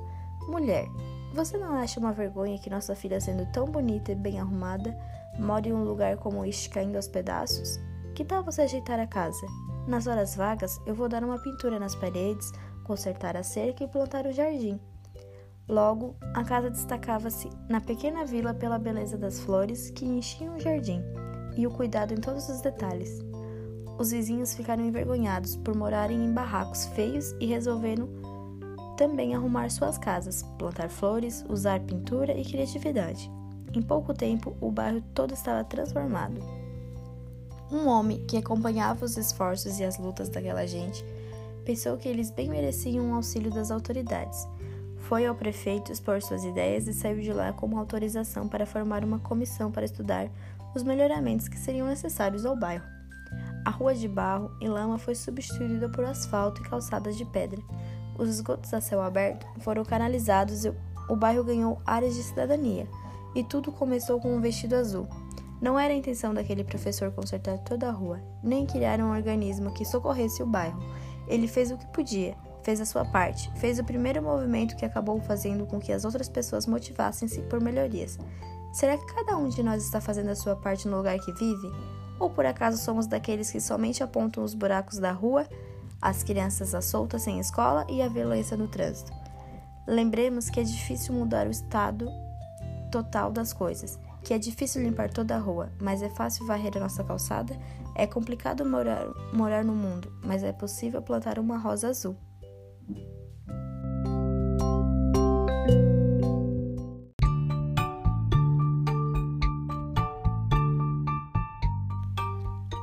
Mulher, 0.50 0.86
você 1.34 1.58
não 1.58 1.74
acha 1.76 2.00
uma 2.00 2.12
vergonha 2.12 2.60
que 2.60 2.70
nossa 2.70 2.96
filha, 2.96 3.22
sendo 3.22 3.46
tão 3.52 3.66
bonita 3.66 4.12
e 4.12 4.16
bem 4.16 4.40
arrumada, 4.40 4.98
more 5.38 5.70
em 5.70 5.74
um 5.74 5.84
lugar 5.84 6.18
como 6.18 6.46
este 6.46 6.70
caindo 6.70 6.98
aos 6.98 7.08
pedaços? 7.08 7.80
Que 8.14 8.26
tal 8.26 8.44
você 8.44 8.64
ajeitar 8.64 9.00
a 9.00 9.08
casa? 9.08 9.48
Nas 9.90 10.06
horas 10.06 10.36
vagas, 10.36 10.80
eu 10.86 10.94
vou 10.94 11.10
dar 11.10 11.24
uma 11.24 11.40
pintura 11.40 11.80
nas 11.80 11.96
paredes, 11.96 12.52
consertar 12.84 13.36
a 13.36 13.42
cerca 13.42 13.84
e 13.84 13.88
plantar 13.88 14.28
o 14.28 14.32
jardim. 14.32 14.80
Logo, 15.68 16.16
a 16.36 16.44
casa 16.44 16.70
destacava-se 16.70 17.50
na 17.68 17.82
pequena 17.82 18.24
vila 18.24 18.54
pela 18.54 18.78
beleza 18.78 19.18
das 19.18 19.40
flores 19.40 19.90
que 19.90 20.06
enchiam 20.06 20.56
o 20.56 20.60
jardim 20.60 21.02
e 21.58 21.66
o 21.66 21.72
cuidado 21.72 22.14
em 22.14 22.18
todos 22.18 22.48
os 22.50 22.62
detalhes. 22.62 23.20
Os 23.98 24.12
vizinhos 24.12 24.54
ficaram 24.54 24.86
envergonhados 24.86 25.56
por 25.56 25.76
morarem 25.76 26.24
em 26.24 26.32
barracos 26.32 26.86
feios 26.90 27.32
e 27.40 27.48
resolveram 27.48 28.08
também 28.96 29.34
arrumar 29.34 29.72
suas 29.72 29.98
casas, 29.98 30.44
plantar 30.60 30.90
flores, 30.90 31.44
usar 31.50 31.80
pintura 31.80 32.38
e 32.38 32.46
criatividade. 32.46 33.32
Em 33.74 33.82
pouco 33.82 34.14
tempo, 34.14 34.56
o 34.62 34.70
bairro 34.70 35.02
todo 35.16 35.34
estava 35.34 35.64
transformado. 35.64 36.59
Um 37.72 37.88
homem 37.88 38.24
que 38.26 38.38
acompanhava 38.38 39.06
os 39.06 39.18
esforços 39.18 39.80
e 39.80 39.84
as 39.84 39.98
lutas 39.98 40.30
daquela 40.30 40.66
gente 40.66 41.04
Pensou 41.70 41.98
que 41.98 42.10
eles 42.10 42.32
bem 42.32 42.50
mereciam 42.50 43.12
o 43.12 43.14
auxílio 43.14 43.52
das 43.52 43.70
autoridades. 43.70 44.48
Foi 45.02 45.28
ao 45.28 45.36
prefeito 45.36 45.92
expor 45.92 46.20
suas 46.20 46.44
ideias 46.44 46.88
e 46.88 46.94
saiu 46.96 47.22
de 47.22 47.32
lá 47.32 47.54
com 47.54 47.68
uma 47.68 47.80
autorização 47.80 48.48
para 48.48 48.66
formar 48.66 49.04
uma 49.04 49.20
comissão 49.20 49.72
para 49.72 49.86
estudar 49.86 50.32
os 50.76 50.82
melhoramentos 50.82 51.48
que 51.48 51.60
seriam 51.60 51.86
necessários 51.86 52.44
ao 52.44 52.56
bairro. 52.56 52.86
A 53.64 53.70
rua 53.70 53.94
de 53.94 54.08
barro 54.08 54.50
e 54.60 54.68
lama 54.68 54.98
foi 54.98 55.14
substituída 55.14 55.88
por 55.90 56.04
asfalto 56.06 56.60
e 56.60 56.68
calçadas 56.68 57.16
de 57.16 57.26
pedra. 57.26 57.62
Os 58.18 58.30
esgotos 58.30 58.74
a 58.74 58.82
céu 58.82 59.00
aberto 59.00 59.46
foram 59.60 59.86
canalizados 59.86 60.66
e 60.66 60.74
o 61.08 61.16
bairro 61.16 61.44
ganhou 61.44 61.80
áreas 61.86 62.16
de 62.16 62.24
cidadania. 62.24 62.88
E 63.36 63.44
tudo 63.44 63.72
começou 63.72 64.20
com 64.20 64.36
um 64.36 64.42
vestido 64.42 64.76
azul. 64.76 65.08
Não 65.62 65.78
era 65.78 65.94
a 65.94 65.98
intenção 65.98 66.34
daquele 66.34 66.64
professor 66.64 67.12
consertar 67.12 67.58
toda 67.60 67.90
a 67.90 67.92
rua, 67.92 68.22
nem 68.42 68.66
criar 68.66 69.02
um 69.02 69.12
organismo 69.12 69.74
que 69.74 69.84
socorresse 69.84 70.42
o 70.42 70.46
bairro. 70.46 70.82
Ele 71.28 71.48
fez 71.48 71.70
o 71.70 71.78
que 71.78 71.86
podia, 71.88 72.36
fez 72.64 72.80
a 72.80 72.86
sua 72.86 73.04
parte, 73.04 73.52
fez 73.58 73.78
o 73.78 73.84
primeiro 73.84 74.24
movimento 74.24 74.76
que 74.78 74.86
acabou 74.86 75.20
fazendo 75.20 75.66
com 75.66 75.80
que 75.80 75.92
as 75.92 76.06
outras 76.06 76.30
pessoas 76.30 76.66
motivassem-se 76.66 77.42
por 77.44 77.60
melhorias. 77.60 78.18
Será 78.72 78.98
que 78.98 79.14
cada 79.14 79.36
um 79.36 79.50
de 79.50 79.62
nós 79.62 79.84
está 79.84 80.00
fazendo 80.00 80.30
a 80.30 80.36
sua 80.36 80.56
parte 80.56 80.88
no 80.88 80.98
lugar 80.98 81.20
que 81.20 81.34
vive? 81.34 81.70
Ou 82.20 82.30
por 82.30 82.46
acaso 82.46 82.78
somos 82.78 83.06
daqueles 83.06 83.52
que 83.52 83.60
somente 83.60 84.02
apontam 84.02 84.44
os 84.44 84.54
buracos 84.54 84.98
da 84.98 85.12
rua, 85.12 85.46
as 86.02 86.24
crianças 86.24 86.74
à 86.74 86.82
solta 86.82 87.20
sem 87.20 87.40
escola 87.40 87.86
e 87.90 88.02
a 88.02 88.08
violência 88.08 88.56
no 88.56 88.68
trânsito? 88.68 89.12
Lembremos 89.86 90.50
que 90.50 90.60
é 90.60 90.64
difícil 90.64 91.14
mudar 91.14 91.48
o 91.48 91.52
estado 91.52 92.08
total 92.92 93.32
das 93.32 93.52
coisas 93.52 94.00
que 94.24 94.34
é 94.34 94.38
difícil 94.38 94.84
limpar 94.84 95.12
toda 95.12 95.36
a 95.36 95.40
rua, 95.40 95.72
mas 95.82 96.02
é 96.02 96.10
fácil 96.10 96.46
varrer 96.46 96.76
a 96.76 96.80
nossa 96.80 97.04
calçada. 97.04 97.58
É 97.96 98.06
complicado 98.06 98.66
morar, 98.66 99.06
morar 99.34 99.64
no 99.64 99.74
mundo, 99.74 100.12
mas 100.24 100.44
é 100.44 100.52
possível 100.52 101.02
plantar 101.02 101.40
uma 101.40 101.58
rosa 101.58 101.90
azul. 101.90 102.16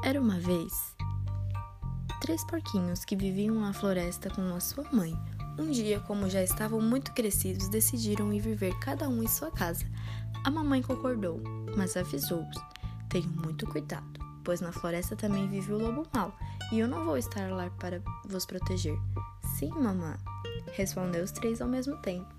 Era 0.04 0.20
uma 0.20 0.38
vez 0.38 0.96
três 2.26 2.44
porquinhos 2.44 3.04
que 3.04 3.14
viviam 3.14 3.54
na 3.54 3.72
floresta 3.72 4.28
com 4.28 4.42
a 4.52 4.58
sua 4.58 4.84
mãe. 4.92 5.16
Um 5.58 5.70
dia, 5.70 6.00
como 6.00 6.28
já 6.28 6.42
estavam 6.42 6.80
muito 6.80 7.12
crescidos, 7.12 7.68
decidiram 7.68 8.32
ir 8.32 8.40
viver 8.40 8.76
cada 8.80 9.08
um 9.08 9.22
em 9.22 9.28
sua 9.28 9.50
casa. 9.50 9.86
A 10.46 10.50
mamãe 10.50 10.80
concordou, 10.80 11.42
mas 11.76 11.96
avisou-os: 11.96 12.56
Tenham 13.08 13.32
muito 13.44 13.66
cuidado, 13.66 14.20
pois 14.44 14.60
na 14.60 14.70
floresta 14.70 15.16
também 15.16 15.48
vive 15.48 15.72
o 15.72 15.76
lobo 15.76 16.06
mau, 16.14 16.32
e 16.70 16.78
eu 16.78 16.86
não 16.86 17.04
vou 17.04 17.18
estar 17.18 17.50
lá 17.50 17.68
para 17.80 18.00
vos 18.24 18.46
proteger. 18.46 18.96
Sim, 19.58 19.70
mamã, 19.70 20.16
respondeu 20.74 21.24
os 21.24 21.32
três 21.32 21.60
ao 21.60 21.66
mesmo 21.66 21.96
tempo. 21.96 22.32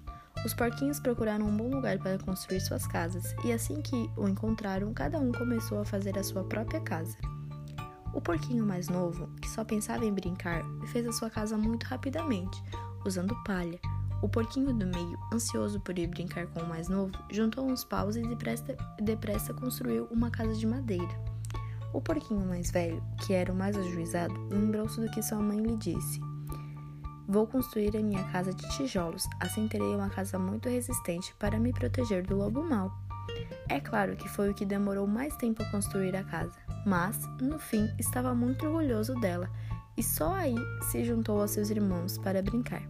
Os 0.45 0.53
porquinhos 0.53 1.01
procuraram 1.01 1.47
um 1.47 1.57
bom 1.57 1.69
lugar 1.69 1.97
para 1.97 2.17
construir 2.19 2.61
suas 2.61 2.87
casas, 2.87 3.35
e 3.43 3.51
assim 3.51 3.81
que 3.81 4.09
o 4.15 4.29
encontraram, 4.29 4.93
cada 4.93 5.19
um 5.19 5.33
começou 5.33 5.81
a 5.81 5.85
fazer 5.85 6.17
a 6.17 6.23
sua 6.23 6.45
própria 6.45 6.79
casa. 6.79 7.17
O 8.13 8.21
porquinho 8.21 8.65
mais 8.65 8.87
novo, 8.87 9.27
que 9.41 9.49
só 9.49 9.65
pensava 9.65 10.05
em 10.05 10.13
brincar, 10.13 10.63
fez 10.93 11.05
a 11.05 11.11
sua 11.11 11.29
casa 11.29 11.57
muito 11.57 11.83
rapidamente, 11.83 12.63
usando 13.05 13.35
palha, 13.43 13.81
o 14.21 14.27
porquinho 14.27 14.73
do 14.73 14.85
meio, 14.85 15.17
ansioso 15.31 15.79
por 15.79 15.97
ir 15.97 16.07
brincar 16.07 16.47
com 16.47 16.61
o 16.61 16.67
mais 16.67 16.89
novo, 16.89 17.11
juntou 17.29 17.65
uns 17.65 17.83
paus 17.83 18.15
e 18.15 18.21
depressa, 18.21 18.75
depressa 19.01 19.53
construiu 19.53 20.07
uma 20.11 20.31
casa 20.31 20.53
de 20.53 20.65
madeira. 20.65 21.07
O 21.93 22.01
porquinho 22.01 22.45
mais 22.45 22.71
velho, 22.71 23.01
que 23.21 23.33
era 23.33 23.51
o 23.51 23.55
mais 23.55 23.77
ajuizado, 23.77 24.33
lembrou-se 24.49 24.99
do 24.99 25.09
que 25.09 25.21
sua 25.21 25.39
mãe 25.39 25.59
lhe 25.59 25.75
disse. 25.77 26.19
Vou 27.27 27.45
construir 27.45 27.95
a 27.97 28.01
minha 28.01 28.23
casa 28.25 28.53
de 28.53 28.67
tijolos, 28.75 29.25
assim 29.39 29.67
terei 29.67 29.95
uma 29.95 30.09
casa 30.09 30.39
muito 30.39 30.69
resistente 30.69 31.35
para 31.35 31.59
me 31.59 31.73
proteger 31.73 32.25
do 32.25 32.37
lobo 32.37 32.63
mau. 32.63 32.91
É 33.69 33.79
claro 33.79 34.15
que 34.15 34.29
foi 34.29 34.49
o 34.49 34.53
que 34.53 34.65
demorou 34.65 35.05
mais 35.05 35.35
tempo 35.35 35.61
a 35.61 35.69
construir 35.71 36.15
a 36.15 36.23
casa, 36.23 36.57
mas, 36.85 37.19
no 37.41 37.59
fim, 37.59 37.89
estava 37.99 38.33
muito 38.33 38.65
orgulhoso 38.65 39.13
dela 39.15 39.49
e 39.97 40.03
só 40.03 40.33
aí 40.33 40.55
se 40.83 41.03
juntou 41.03 41.41
aos 41.41 41.51
seus 41.51 41.69
irmãos 41.69 42.17
para 42.17 42.41
brincar. 42.41 42.83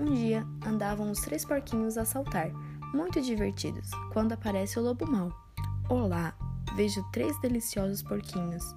Um 0.00 0.14
dia 0.14 0.46
andavam 0.64 1.10
os 1.10 1.18
três 1.18 1.44
porquinhos 1.44 1.98
a 1.98 2.04
saltar, 2.04 2.52
muito 2.94 3.20
divertidos, 3.20 3.90
quando 4.12 4.32
aparece 4.32 4.78
o 4.78 4.82
lobo 4.82 5.10
mau. 5.10 5.32
Olá, 5.88 6.32
vejo 6.76 7.02
três 7.10 7.36
deliciosos 7.40 8.00
porquinhos 8.04 8.76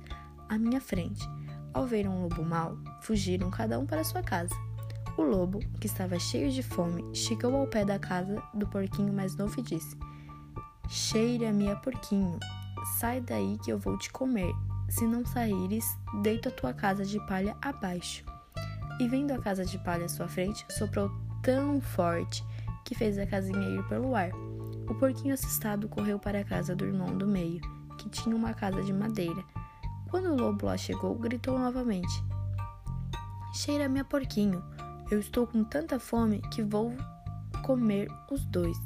à 0.50 0.58
minha 0.58 0.82
frente. 0.82 1.24
Ao 1.76 1.86
ver 1.86 2.08
um 2.08 2.24
lobo 2.24 2.44
mau, 2.44 2.76
fugiram 3.04 3.52
cada 3.52 3.78
um 3.78 3.86
para 3.86 4.04
sua 4.04 4.24
casa. 4.24 4.56
O 5.16 5.22
lobo, 5.22 5.60
que 5.80 5.86
estava 5.86 6.18
cheio 6.18 6.50
de 6.50 6.64
fome, 6.64 7.04
chegou 7.14 7.56
ao 7.56 7.68
pé 7.68 7.86
da 7.86 8.00
casa 8.00 8.42
do 8.56 8.68
porquinho 8.68 9.14
mais 9.14 9.36
novo 9.36 9.60
e 9.60 9.62
disse: 9.62 9.96
Cheira-me 10.90 11.70
a 11.70 11.76
porquinho, 11.76 12.40
sai 12.98 13.22
daí 13.22 13.60
que 13.64 13.72
eu 13.72 13.78
vou 13.78 13.96
te 13.96 14.12
comer. 14.12 14.52
Se 14.90 15.06
não 15.06 15.24
saíres, 15.24 15.86
deito 16.24 16.50
a 16.50 16.52
tua 16.52 16.74
casa 16.74 17.06
de 17.06 17.24
palha 17.28 17.56
abaixo 17.62 18.31
e 19.02 19.08
vendo 19.08 19.32
a 19.32 19.40
casa 19.40 19.66
de 19.66 19.80
palha 19.80 20.06
à 20.06 20.08
sua 20.08 20.28
frente, 20.28 20.64
soprou 20.70 21.10
tão 21.42 21.82
forte 21.82 22.46
que 22.86 22.94
fez 22.94 23.18
a 23.18 23.26
casinha 23.26 23.68
ir 23.68 23.84
pelo 23.88 24.16
ar. 24.16 24.30
O 24.88 24.94
porquinho 24.94 25.34
assustado 25.34 25.90
correu 25.90 26.20
para 26.20 26.42
a 26.42 26.44
casa 26.44 26.76
do 26.76 26.86
irmão 26.86 27.18
do 27.18 27.26
meio, 27.26 27.60
que 27.98 28.08
tinha 28.10 28.36
uma 28.36 28.54
casa 28.54 28.84
de 28.84 28.94
madeira. 28.94 29.44
Quando 30.08 30.28
o 30.28 30.36
lobo 30.36 30.68
lá 30.68 30.78
chegou, 30.78 31.16
gritou 31.16 31.58
novamente: 31.58 32.24
Cheira-me 33.56 34.04
porquinho, 34.04 34.64
eu 35.10 35.20
estou 35.20 35.48
com 35.48 35.64
tanta 35.64 36.00
fome 36.00 36.40
que 36.54 36.62
vou 36.62 36.96
comer 37.66 38.08
os 38.30 38.46
dois. 38.46 38.78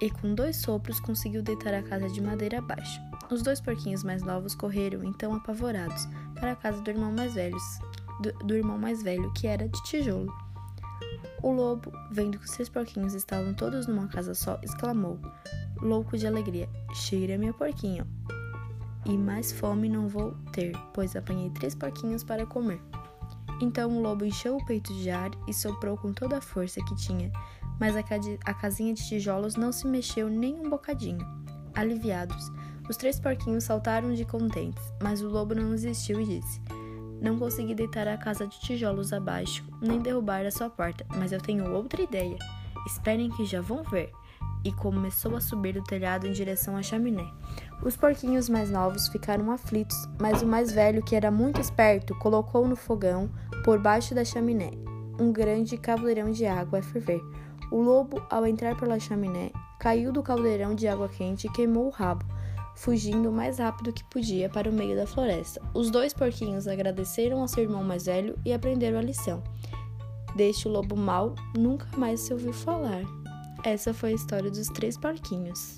E 0.00 0.10
com 0.10 0.32
dois 0.32 0.58
sopros 0.58 1.00
conseguiu 1.00 1.42
deitar 1.42 1.74
a 1.74 1.82
casa 1.82 2.08
de 2.08 2.20
madeira 2.20 2.58
abaixo. 2.58 3.00
Os 3.32 3.42
dois 3.42 3.60
porquinhos 3.60 4.04
mais 4.04 4.22
novos 4.22 4.54
correram, 4.54 5.02
então 5.02 5.34
apavorados, 5.34 6.06
para 6.38 6.52
a 6.52 6.56
casa 6.56 6.80
do 6.82 6.90
irmão 6.90 7.10
mais 7.10 7.34
velho, 7.34 7.56
do, 8.20 8.32
do 8.46 8.54
irmão 8.54 8.78
mais 8.78 9.02
velho, 9.02 9.32
que 9.32 9.46
era 9.46 9.68
de 9.68 9.82
tijolo. 9.84 10.32
O 11.42 11.52
lobo, 11.52 11.92
vendo 12.10 12.38
que 12.38 12.44
os 12.46 12.52
seus 12.52 12.68
porquinhos 12.68 13.14
estavam 13.14 13.52
todos 13.52 13.86
numa 13.86 14.08
casa 14.08 14.34
só, 14.34 14.58
exclamou, 14.62 15.18
louco 15.80 16.16
de 16.16 16.26
alegria: 16.26 16.68
Cheira-me 16.94 17.48
a 17.48 17.52
porquinho! 17.52 18.06
E 19.04 19.18
mais 19.18 19.52
fome 19.52 19.88
não 19.88 20.08
vou 20.08 20.32
ter, 20.52 20.74
pois 20.94 21.14
apanhei 21.14 21.50
três 21.50 21.74
porquinhos 21.74 22.24
para 22.24 22.46
comer. 22.46 22.80
Então 23.60 23.96
o 23.96 24.00
lobo 24.00 24.24
encheu 24.24 24.56
o 24.56 24.64
peito 24.64 24.92
de 24.94 25.10
ar 25.10 25.30
e 25.46 25.52
soprou 25.52 25.96
com 25.96 26.12
toda 26.12 26.38
a 26.38 26.40
força 26.40 26.82
que 26.84 26.96
tinha, 26.96 27.30
mas 27.78 27.94
a, 27.96 28.00
a 28.44 28.54
casinha 28.54 28.94
de 28.94 29.06
tijolos 29.06 29.56
não 29.56 29.70
se 29.70 29.86
mexeu 29.86 30.28
nem 30.28 30.54
um 30.54 30.70
bocadinho. 30.70 31.24
Aliviados, 31.74 32.50
os 32.88 32.96
três 32.96 33.20
porquinhos 33.20 33.64
saltaram 33.64 34.14
de 34.14 34.24
contentes, 34.24 34.82
mas 35.02 35.20
o 35.22 35.28
lobo 35.28 35.54
não 35.54 35.70
desistiu 35.70 36.20
e 36.20 36.40
disse: 36.40 36.60
não 37.24 37.38
consegui 37.38 37.74
deitar 37.74 38.06
a 38.06 38.18
casa 38.18 38.46
de 38.46 38.60
tijolos 38.60 39.10
abaixo, 39.10 39.64
nem 39.80 39.98
derrubar 39.98 40.44
a 40.44 40.50
sua 40.50 40.68
porta, 40.68 41.06
mas 41.16 41.32
eu 41.32 41.40
tenho 41.40 41.72
outra 41.72 42.02
ideia. 42.02 42.36
Esperem 42.86 43.30
que 43.30 43.46
já 43.46 43.62
vão 43.62 43.82
ver. 43.82 44.12
E 44.62 44.70
começou 44.70 45.34
a 45.34 45.40
subir 45.40 45.72
do 45.72 45.82
telhado 45.82 46.26
em 46.26 46.32
direção 46.32 46.76
à 46.76 46.82
chaminé. 46.82 47.26
Os 47.82 47.96
porquinhos 47.96 48.48
mais 48.48 48.70
novos 48.70 49.08
ficaram 49.08 49.50
aflitos, 49.50 49.96
mas 50.20 50.42
o 50.42 50.46
mais 50.46 50.70
velho, 50.70 51.02
que 51.02 51.16
era 51.16 51.30
muito 51.30 51.60
esperto, 51.60 52.14
colocou 52.18 52.68
no 52.68 52.76
fogão, 52.76 53.30
por 53.64 53.78
baixo 53.78 54.14
da 54.14 54.24
chaminé, 54.24 54.70
um 55.18 55.32
grande 55.32 55.78
caldeirão 55.78 56.30
de 56.30 56.44
água 56.44 56.80
a 56.80 56.82
ferver. 56.82 57.22
O 57.70 57.80
lobo, 57.80 58.22
ao 58.30 58.46
entrar 58.46 58.76
pela 58.76 59.00
chaminé, 59.00 59.50
caiu 59.80 60.12
do 60.12 60.22
caldeirão 60.22 60.74
de 60.74 60.86
água 60.86 61.08
quente 61.08 61.46
e 61.46 61.50
queimou 61.50 61.86
o 61.86 61.90
rabo 61.90 62.33
fugindo 62.74 63.28
o 63.28 63.32
mais 63.32 63.58
rápido 63.58 63.92
que 63.92 64.04
podia 64.04 64.48
para 64.48 64.68
o 64.68 64.72
meio 64.72 64.96
da 64.96 65.06
floresta. 65.06 65.60
Os 65.72 65.90
dois 65.90 66.12
porquinhos 66.12 66.66
agradeceram 66.66 67.40
ao 67.40 67.48
seu 67.48 67.62
irmão 67.62 67.82
mais 67.84 68.06
velho 68.06 68.38
e 68.44 68.52
aprenderam 68.52 68.98
a 68.98 69.02
lição. 69.02 69.42
Deste 70.36 70.68
lobo 70.68 70.96
mau 70.96 71.34
nunca 71.56 71.86
mais 71.96 72.20
se 72.20 72.32
ouviu 72.32 72.52
falar. 72.52 73.02
Essa 73.64 73.94
foi 73.94 74.10
a 74.10 74.14
história 74.14 74.50
dos 74.50 74.66
três 74.68 74.98
porquinhos. 74.98 75.76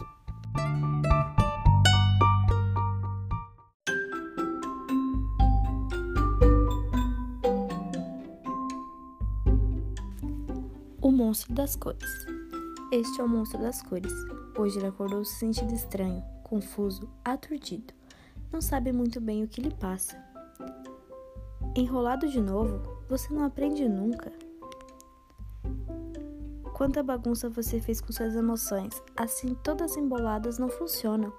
O 11.01 11.13
monstro 11.13 11.55
das 11.55 11.77
cores. 11.77 12.27
Este 12.91 13.21
é 13.21 13.25
o 13.25 13.29
monstro 13.29 13.61
das 13.61 13.83
cores. 13.83 14.13
Hoje 14.59 14.79
ele 14.79 14.87
acordou 14.87 15.25
se 15.25 15.39
sentindo 15.39 15.75
estranho, 15.75 16.25
confuso, 16.47 17.09
aturdido. 17.25 17.93
Não 18.53 18.61
sabe 18.61 18.93
muito 18.93 19.21
bem 19.21 19.43
o 19.43 19.49
que 19.49 19.61
lhe 19.61 19.75
passa. 19.75 20.17
Enrolado 21.75 22.29
de 22.29 22.41
novo? 22.41 22.81
Você 23.09 23.35
não 23.35 23.45
aprende 23.45 23.89
nunca. 23.89 24.33
Quanta 26.73 27.03
bagunça 27.03 27.49
você 27.49 27.81
fez 27.81 28.01
com 28.01 28.13
suas 28.13 28.37
emoções, 28.37 29.03
assim 29.17 29.55
todas 29.55 29.97
emboladas 29.97 30.59
não 30.59 30.69
funcionam. 30.69 31.33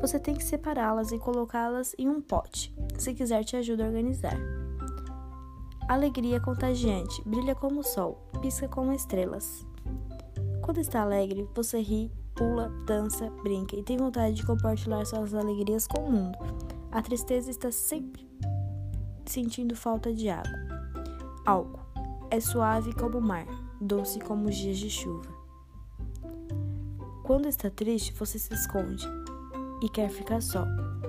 Você 0.00 0.20
tem 0.20 0.36
que 0.36 0.44
separá-las 0.44 1.10
e 1.10 1.18
colocá-las 1.18 1.92
em 1.98 2.08
um 2.08 2.20
pote, 2.20 2.72
se 2.96 3.12
quiser 3.12 3.44
te 3.44 3.56
ajuda 3.56 3.82
a 3.82 3.88
organizar. 3.88 4.38
Alegria 5.88 6.40
contagiante, 6.40 7.20
brilha 7.26 7.56
como 7.56 7.80
o 7.80 7.84
sol, 7.84 8.22
pisca 8.40 8.68
como 8.68 8.92
estrelas. 8.92 9.66
Quando 10.62 10.78
está 10.78 11.02
alegre, 11.02 11.48
você 11.54 11.80
ri, 11.80 12.12
pula, 12.34 12.68
dança, 12.86 13.30
brinca 13.42 13.76
e 13.76 13.82
tem 13.82 13.96
vontade 13.96 14.36
de 14.36 14.46
compartilhar 14.46 15.04
suas 15.04 15.34
alegrias 15.34 15.86
com 15.86 16.00
o 16.00 16.12
mundo. 16.12 16.38
A 16.90 17.02
tristeza 17.02 17.50
está 17.50 17.70
sempre 17.70 18.28
sentindo 19.24 19.74
falta 19.74 20.12
de 20.12 20.28
água. 20.28 20.52
Álcool 21.46 21.80
é 22.30 22.40
suave 22.40 22.92
como 22.94 23.18
o 23.18 23.22
mar, 23.22 23.46
doce 23.80 24.18
como 24.20 24.48
os 24.48 24.56
dias 24.56 24.78
de 24.78 24.90
chuva. 24.90 25.32
Quando 27.22 27.48
está 27.48 27.70
triste, 27.70 28.12
você 28.12 28.38
se 28.38 28.52
esconde 28.52 29.06
e 29.82 29.88
quer 29.88 30.10
ficar 30.10 30.42
só. 30.42 30.66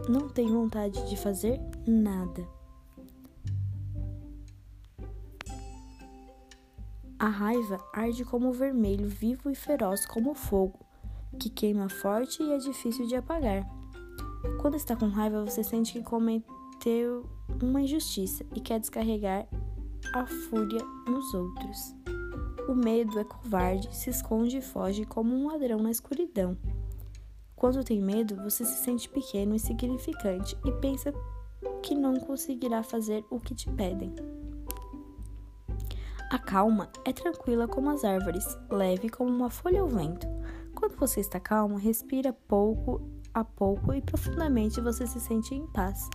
Não 0.08 0.30
tem 0.30 0.48
vontade 0.48 1.10
de 1.10 1.18
fazer 1.18 1.60
nada. 1.88 2.48
A 7.18 7.28
raiva 7.28 7.84
arde 7.94 8.24
como 8.24 8.50
o 8.50 8.54
vermelho, 8.54 9.08
vivo 9.08 9.50
e 9.50 9.56
feroz 9.56 10.06
como 10.06 10.32
o 10.32 10.36
fogo, 10.36 10.85
que 11.36 11.50
queima 11.50 11.90
forte 11.90 12.42
e 12.42 12.52
é 12.52 12.58
difícil 12.58 13.06
de 13.08 13.16
apagar. 13.16 13.68
Quando 14.62 14.76
está 14.76 14.96
com 14.96 15.08
raiva, 15.08 15.44
você 15.44 15.64
sente 15.64 15.94
que 15.94 16.04
cometeu 16.04 17.30
uma 17.62 17.82
injustiça 17.82 18.46
e 18.56 18.60
quer 18.60 18.80
descarregar 18.80 19.48
a 20.14 20.26
fúria 20.26 20.84
nos 21.08 21.34
outros. 21.34 21.96
O 22.68 22.74
medo 22.74 23.20
é 23.20 23.24
covarde, 23.24 23.96
se 23.96 24.10
esconde 24.10 24.58
e 24.58 24.62
foge 24.62 25.06
como 25.06 25.36
um 25.36 25.48
ladrão 25.48 25.80
na 25.82 25.92
escuridão. 25.92 26.58
Quando 27.56 27.84
tem 27.84 28.02
medo, 28.02 28.36
você 28.38 28.66
se 28.66 28.84
sente 28.84 29.08
pequeno 29.08 29.54
e 29.54 29.56
insignificante 29.56 30.58
e 30.66 30.72
pensa 30.72 31.14
que 31.82 31.96
não 31.96 32.20
conseguirá 32.20 32.82
fazer 32.84 33.24
o 33.30 33.40
que 33.40 33.54
te 33.54 33.70
pedem. 33.72 34.14
A 36.32 36.40
calma 36.40 36.90
é 37.06 37.14
tranquila 37.14 37.68
como 37.68 37.90
as 37.92 38.04
árvores, 38.04 38.58
leve 38.70 39.10
como 39.10 39.30
uma 39.30 39.50
folha 39.50 39.82
ao 39.82 39.88
vento. 39.88 40.28
Quando 40.86 41.00
você 41.00 41.20
está 41.20 41.40
calmo, 41.40 41.78
respira 41.78 42.32
pouco 42.32 43.02
a 43.34 43.44
pouco 43.44 43.92
e 43.92 44.04
profundamente 44.04 44.80
você 44.80 45.08
se 45.08 45.20
sente 45.20 45.56
em 45.56 45.66
paz. 45.66 46.08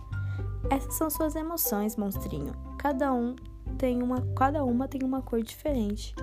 Essas 0.69 0.93
são 0.93 1.09
suas 1.09 1.35
emoções, 1.35 1.97
monstrinho. 1.97 2.53
Cada 2.79 3.11
um 3.11 3.35
tem 3.77 4.01
uma, 4.01 4.21
cada 4.33 4.63
uma 4.63 4.87
tem 4.87 5.03
uma 5.03 5.21
cor 5.21 5.43
diferente 5.43 6.15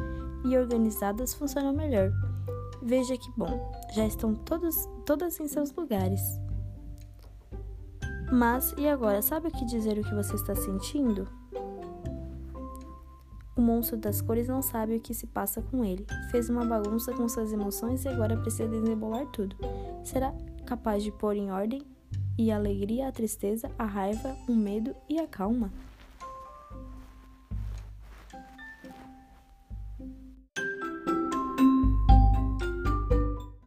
e 0.47 0.57
organizadas 0.57 1.35
funcionam 1.35 1.75
melhor. 1.75 2.11
Veja 2.81 3.19
que 3.19 3.31
bom, 3.37 3.71
já 3.93 4.07
estão 4.07 4.35
todos, 4.35 4.89
todas 5.05 5.39
em 5.39 5.47
seus 5.47 5.71
lugares. 5.75 6.23
Mas 8.33 8.75
e 8.79 8.89
agora, 8.89 9.21
sabe 9.21 9.49
o 9.49 9.51
que 9.51 9.67
dizer 9.67 9.99
o 9.99 10.03
que 10.03 10.15
você 10.15 10.37
está 10.37 10.55
sentindo? 10.55 11.29
O 13.59 13.61
monstro 13.61 13.97
das 13.97 14.23
cores 14.23 14.47
não 14.47 14.63
sabe 14.63 14.95
o 14.95 15.01
que 15.01 15.13
se 15.13 15.27
passa 15.27 15.61
com 15.61 15.85
ele. 15.85 16.07
Fez 16.31 16.49
uma 16.49 16.65
bagunça 16.65 17.13
com 17.13 17.29
suas 17.29 17.53
emoções 17.53 18.05
e 18.05 18.09
agora 18.09 18.37
precisa 18.37 18.69
desembolar 18.69 19.27
tudo. 19.33 19.57
Será 20.05 20.33
capaz 20.65 21.03
de 21.03 21.11
pôr 21.11 21.35
em 21.35 21.51
ordem 21.51 21.83
e 22.39 22.53
a 22.53 22.57
alegria, 22.57 23.09
a 23.09 23.13
tristeza, 23.13 23.69
a 23.77 23.85
raiva, 23.85 24.37
o 24.49 24.55
medo 24.55 24.95
e 25.09 25.19
a 25.19 25.27
calma? 25.27 25.73